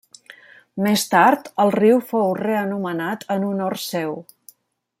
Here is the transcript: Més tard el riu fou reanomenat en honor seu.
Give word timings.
Més 0.85 1.03
tard 1.11 1.51
el 1.65 1.73
riu 1.75 2.01
fou 2.13 2.25
reanomenat 2.39 3.27
en 3.37 3.47
honor 3.51 3.77
seu. 3.85 4.17